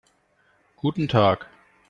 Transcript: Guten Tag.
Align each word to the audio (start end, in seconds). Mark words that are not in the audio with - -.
Guten 0.77 1.07
Tag. 1.09 1.47